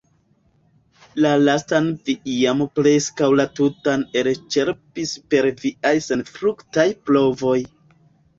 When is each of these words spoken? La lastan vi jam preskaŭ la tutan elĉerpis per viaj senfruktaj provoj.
La 1.25 1.33
lastan 1.41 1.89
vi 2.07 2.15
jam 2.35 2.63
preskaŭ 2.79 3.29
la 3.41 3.45
tutan 3.59 4.07
elĉerpis 4.23 5.13
per 5.35 5.49
viaj 5.61 5.93
senfruktaj 6.09 6.89
provoj. 7.11 7.61